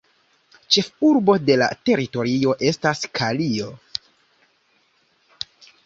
Ĉefurbo 0.75 1.35
de 1.49 1.57
la 1.63 1.67
teritorio 1.91 2.57
estas 2.73 3.05
Kalio. 3.21 3.71